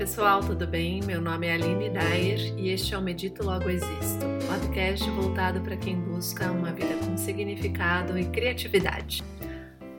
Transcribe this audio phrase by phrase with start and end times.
[0.00, 1.02] pessoal, tudo bem?
[1.02, 5.76] Meu nome é Aline Dyer e este é o Medito Logo Existo, podcast voltado para
[5.76, 9.22] quem busca uma vida com significado e criatividade.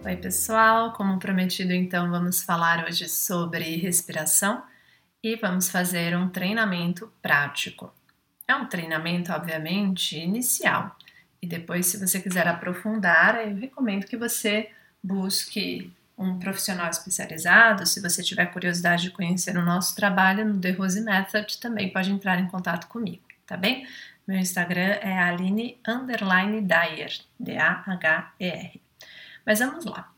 [0.03, 4.63] Oi, pessoal, como prometido, então vamos falar hoje sobre respiração
[5.21, 7.93] e vamos fazer um treinamento prático.
[8.47, 10.97] É um treinamento, obviamente, inicial
[11.39, 14.71] e depois, se você quiser aprofundar, eu recomendo que você
[15.03, 20.71] busque um profissional especializado, se você tiver curiosidade de conhecer o nosso trabalho no The
[20.71, 23.87] Rose Method, também pode entrar em contato comigo, tá bem?
[24.27, 26.61] Meu Instagram é Aline Underline
[27.39, 28.81] D-A-H-E-R.
[29.45, 30.11] Mas vamos lá.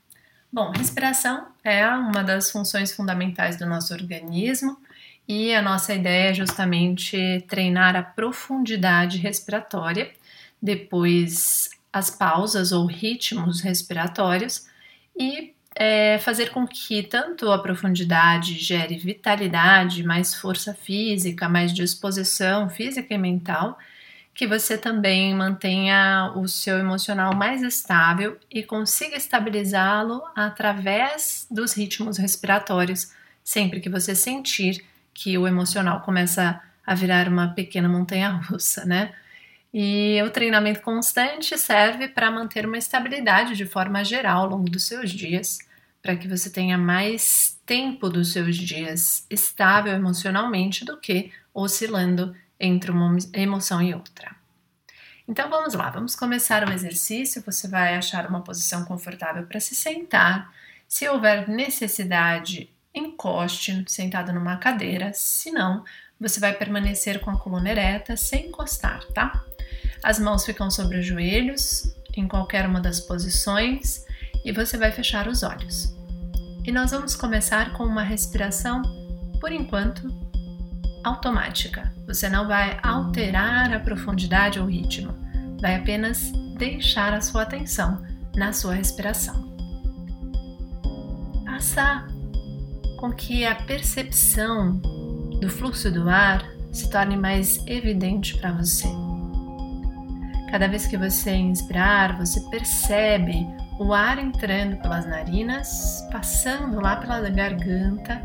[0.51, 4.77] Bom, respiração é uma das funções fundamentais do nosso organismo
[5.27, 10.11] e a nossa ideia é justamente treinar a profundidade respiratória,
[10.61, 14.67] depois as pausas ou ritmos respiratórios
[15.17, 22.69] e é fazer com que tanto a profundidade gere vitalidade, mais força física, mais disposição
[22.69, 23.77] física e mental,
[24.33, 32.17] que você também mantenha o seu emocional mais estável e consiga estabilizá-lo através dos ritmos
[32.17, 33.11] respiratórios,
[33.43, 39.13] sempre que você sentir que o emocional começa a virar uma pequena montanha russa, né?
[39.73, 44.83] E o treinamento constante serve para manter uma estabilidade de forma geral ao longo dos
[44.83, 45.59] seus dias,
[46.03, 52.91] para que você tenha mais tempo dos seus dias estável emocionalmente do que oscilando entre
[52.91, 54.35] uma emoção e outra.
[55.25, 57.41] Então vamos lá, vamos começar o exercício.
[57.45, 60.53] Você vai achar uma posição confortável para se sentar.
[60.85, 65.85] Se houver necessidade, encoste sentado numa cadeira, se não,
[66.19, 69.43] você vai permanecer com a coluna ereta sem encostar, tá?
[70.03, 74.05] As mãos ficam sobre os joelhos, em qualquer uma das posições,
[74.43, 75.92] e você vai fechar os olhos.
[76.65, 78.81] E nós vamos começar com uma respiração,
[79.41, 80.07] por enquanto,
[81.03, 81.93] automática.
[82.07, 85.13] Você não vai alterar a profundidade ou ritmo,
[85.59, 88.01] vai apenas deixar a sua atenção
[88.35, 89.53] na sua respiração.
[91.45, 92.07] Passar
[92.97, 94.77] com que a percepção
[95.41, 98.87] do fluxo do ar se torne mais evidente para você.
[100.49, 103.45] Cada vez que você inspirar, você percebe
[103.79, 108.21] o ar entrando pelas narinas, passando lá pela garganta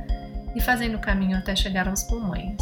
[0.54, 2.56] e fazendo o caminho até chegar aos pulmões.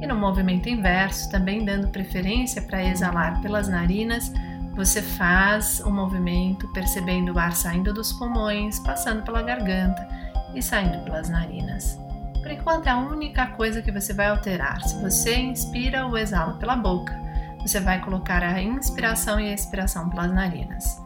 [0.00, 4.32] E no movimento inverso, também dando preferência para exalar pelas narinas,
[4.74, 10.06] você faz o movimento percebendo o ar saindo dos pulmões, passando pela garganta
[10.54, 11.98] e saindo pelas narinas.
[12.42, 14.80] Por enquanto é a única coisa que você vai alterar.
[14.82, 17.18] Se você inspira ou exala pela boca,
[17.60, 21.03] você vai colocar a inspiração e a expiração pelas narinas.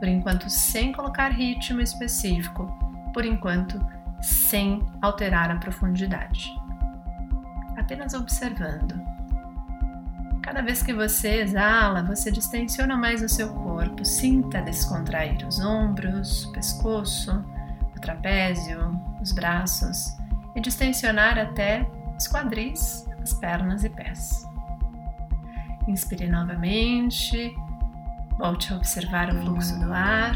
[0.00, 2.66] Por enquanto, sem colocar ritmo específico,
[3.14, 3.78] por enquanto,
[4.20, 6.52] sem alterar a profundidade.
[7.76, 9.00] Apenas observando.
[10.42, 14.04] Cada vez que você exala, você distensiona mais o seu corpo.
[14.04, 17.44] Sinta descontrair os ombros, o pescoço,
[17.94, 20.16] o trapézio, os braços
[20.56, 24.44] e distensionar até os quadris, as pernas e pés.
[25.86, 27.54] Inspire novamente,
[28.40, 30.34] volte a observar o fluxo do ar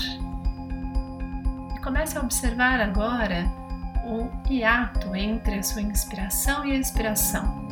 [1.74, 3.50] e comece a observar agora
[4.04, 7.64] o hiato entre a sua inspiração e a expiração.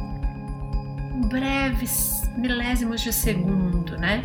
[1.28, 4.24] Breves milésimos de segundo, né?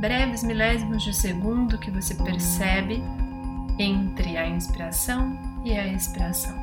[0.00, 3.04] Breves milésimos de segundo que você percebe
[3.78, 6.56] entre a inspiração e a expiração.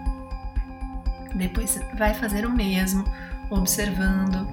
[1.36, 3.04] Depois vai fazer o mesmo,
[3.52, 4.48] observando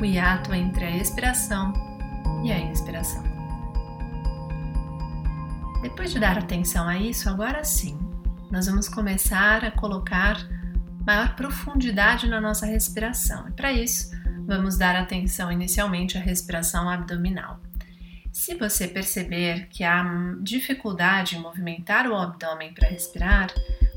[0.00, 1.72] o hiato entre a expiração
[2.44, 3.24] e a inspiração.
[5.82, 7.98] Depois de dar atenção a isso, agora sim,
[8.50, 10.36] nós vamos começar a colocar
[11.04, 13.48] maior profundidade na nossa respiração.
[13.48, 14.10] E para isso,
[14.46, 17.60] vamos dar atenção inicialmente à respiração abdominal.
[18.32, 20.04] Se você perceber que há
[20.40, 23.48] dificuldade em movimentar o abdômen para respirar,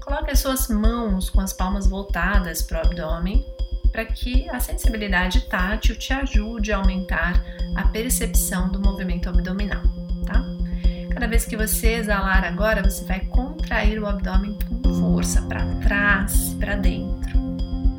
[0.03, 3.44] coloque as suas mãos com as palmas voltadas para o abdômen
[3.92, 7.44] para que a sensibilidade tátil te ajude a aumentar
[7.75, 9.84] a percepção do movimento abdominal,
[10.25, 10.44] tá?
[11.10, 16.56] Cada vez que você exalar agora, você vai contrair o abdômen com força para trás,
[16.60, 17.39] para dentro,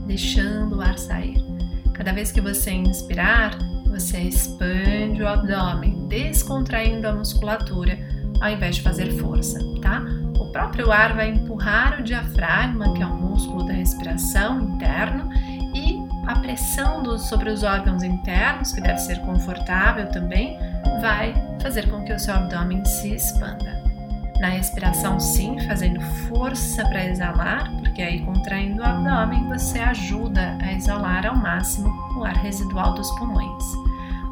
[0.07, 1.43] deixando o ar sair.
[1.95, 3.59] Cada vez que você inspirar,
[3.89, 7.99] você expande o abdômen, descontraindo a musculatura,
[8.41, 10.05] ao invés de fazer força, tá?
[10.39, 15.29] O próprio ar vai empurrar o diafragma, que é o músculo da respiração interno,
[16.29, 20.59] a pressão do, sobre os órgãos internos, que deve ser confortável também,
[21.01, 23.83] vai fazer com que o seu abdômen se expanda.
[24.39, 30.71] Na respiração, sim, fazendo força para exalar, porque aí contraindo o abdômen você ajuda a
[30.71, 33.65] exalar ao máximo o ar residual dos pulmões,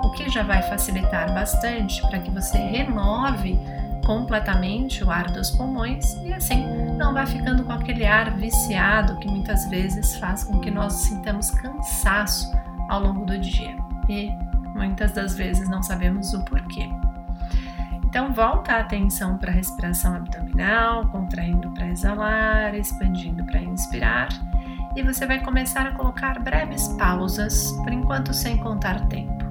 [0.05, 3.59] o que já vai facilitar bastante para que você renove
[4.07, 6.65] completamente o ar dos pulmões e assim
[6.97, 11.51] não vai ficando com aquele ar viciado que muitas vezes faz com que nós sintamos
[11.51, 12.57] cansaço
[12.89, 13.77] ao longo do dia
[14.09, 14.31] e
[14.77, 16.89] muitas das vezes não sabemos o porquê.
[18.05, 24.29] Então, volta a atenção para a respiração abdominal, contraindo para exalar, expandindo para inspirar,
[24.95, 29.45] e você vai começar a colocar breves pausas, por enquanto sem contar tempo.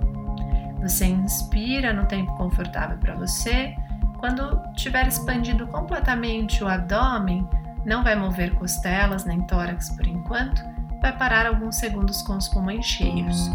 [0.81, 3.75] Você inspira no tempo confortável para você.
[4.17, 7.47] Quando tiver expandido completamente o abdômen,
[7.85, 10.63] não vai mover costelas nem tórax por enquanto,
[11.01, 13.49] vai parar alguns segundos com os pulmões cheios.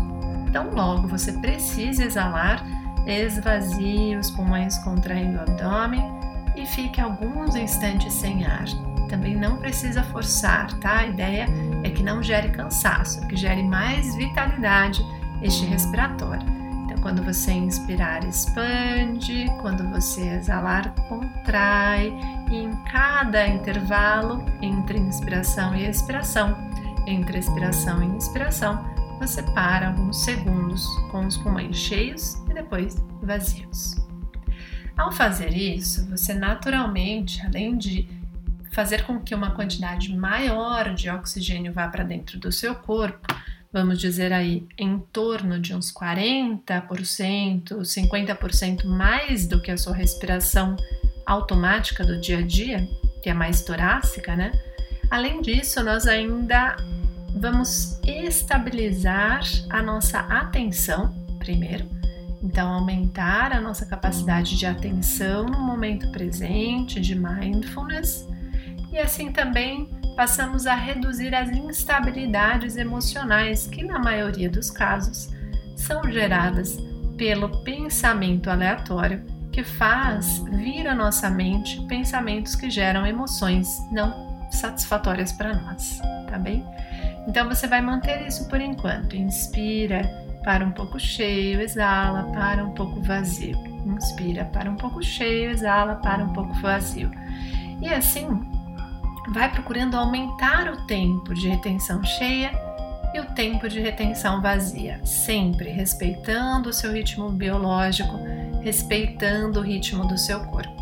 [0.46, 2.64] Então, logo você precisa exalar,
[3.06, 6.02] esvazie os pulmões contraindo o abdômen
[6.56, 8.66] e fique alguns instantes sem ar.
[9.08, 10.98] Também não precisa forçar, tá?
[10.98, 11.46] A ideia
[11.82, 15.04] é que não gere cansaço, que gere mais vitalidade
[15.42, 16.59] este respiratório.
[17.02, 22.12] Quando você inspirar, expande, quando você exalar, contrai,
[22.50, 26.56] e em cada intervalo entre inspiração e expiração,
[27.06, 28.84] entre expiração e inspiração,
[29.18, 33.96] você para alguns segundos com os pulmões cheios e depois vazios.
[34.96, 38.06] Ao fazer isso, você naturalmente, além de
[38.70, 43.26] fazer com que uma quantidade maior de oxigênio vá para dentro do seu corpo,
[43.72, 50.76] vamos dizer aí em torno de uns 40%, 50% mais do que a sua respiração
[51.24, 52.88] automática do dia a dia,
[53.22, 54.52] que é mais torácica, né?
[55.10, 56.76] Além disso, nós ainda
[57.34, 61.88] vamos estabilizar a nossa atenção primeiro.
[62.42, 68.26] Então, aumentar a nossa capacidade de atenção no momento presente, de mindfulness,
[68.90, 69.88] e assim também
[70.20, 75.30] passamos a reduzir as instabilidades emocionais que, na maioria dos casos,
[75.74, 76.76] são geradas
[77.16, 85.32] pelo pensamento aleatório que faz vir à nossa mente pensamentos que geram emoções não satisfatórias
[85.32, 86.66] para nós, tá bem?
[87.26, 89.16] Então você vai manter isso por enquanto.
[89.16, 90.02] Inspira
[90.44, 93.56] para um pouco cheio, exala para um pouco vazio.
[93.86, 97.10] Inspira para um pouco cheio, exala para um pouco vazio.
[97.80, 98.59] E assim,
[99.30, 102.50] vai procurando aumentar o tempo de retenção cheia
[103.14, 108.18] e o tempo de retenção vazia, sempre respeitando o seu ritmo biológico,
[108.62, 110.80] respeitando o ritmo do seu corpo.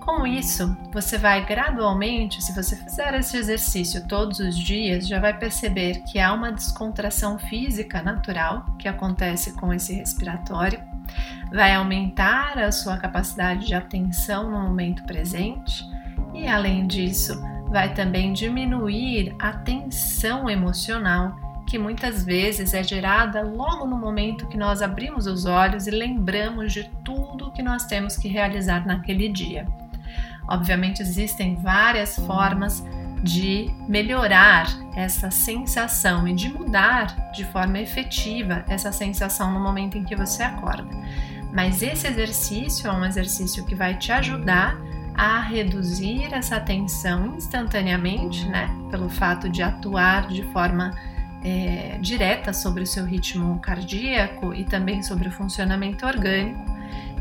[0.00, 5.36] Com isso, você vai gradualmente, se você fizer esse exercício todos os dias, já vai
[5.36, 10.78] perceber que há uma descontração física natural que acontece com esse respiratório,
[11.50, 15.93] vai aumentar a sua capacidade de atenção no momento presente
[16.34, 21.36] e, além disso, vai também diminuir a tensão emocional
[21.66, 26.72] que muitas vezes é gerada logo no momento que nós abrimos os olhos e lembramos
[26.72, 29.66] de tudo que nós temos que realizar naquele dia.
[30.46, 32.84] Obviamente, existem várias formas
[33.22, 40.04] de melhorar essa sensação e de mudar de forma efetiva essa sensação no momento em
[40.04, 40.86] que você acorda.
[41.50, 44.76] Mas esse exercício é um exercício que vai te ajudar
[45.14, 48.68] a reduzir essa tensão instantaneamente, né?
[48.90, 50.90] Pelo fato de atuar de forma
[51.44, 56.74] é, direta sobre o seu ritmo cardíaco e também sobre o funcionamento orgânico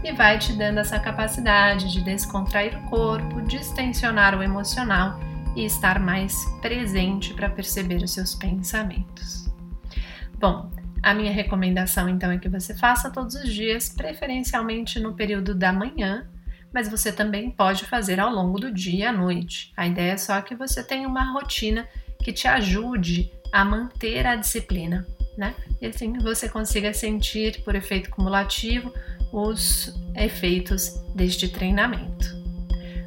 [0.03, 5.19] e vai te dando essa capacidade de descontrair o corpo, distensionar o emocional
[5.55, 9.49] e estar mais presente para perceber os seus pensamentos.
[10.39, 10.69] Bom,
[11.01, 15.71] a minha recomendação então é que você faça todos os dias, preferencialmente no período da
[15.71, 16.27] manhã,
[16.73, 19.71] mas você também pode fazer ao longo do dia e à noite.
[19.77, 21.87] A ideia é só que você tenha uma rotina
[22.23, 25.05] que te ajude a manter a disciplina,
[25.37, 25.53] né?
[25.79, 28.91] E assim você consiga sentir, por efeito cumulativo,
[29.31, 32.41] os efeitos deste treinamento.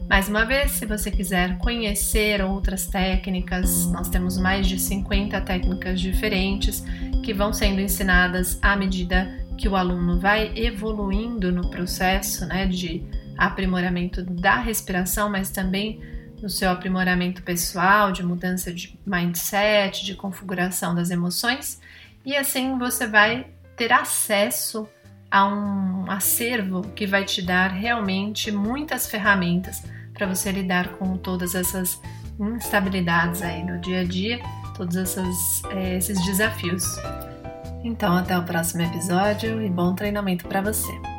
[0.09, 6.01] Mais uma vez, se você quiser conhecer outras técnicas, nós temos mais de 50 técnicas
[6.01, 6.85] diferentes
[7.25, 13.03] que vão sendo ensinadas à medida que o aluno vai evoluindo no processo né, de
[13.37, 16.01] aprimoramento da respiração, mas também
[16.41, 21.81] no seu aprimoramento pessoal, de mudança de mindset, de configuração das emoções,
[22.25, 24.89] e assim você vai ter acesso
[25.31, 31.55] a um acervo que vai te dar realmente muitas ferramentas para você lidar com todas
[31.55, 32.01] essas
[32.39, 34.41] instabilidades aí no dia a dia,
[34.77, 36.85] todos essas, é, esses desafios.
[37.83, 41.16] Então, até o próximo episódio e bom treinamento para você!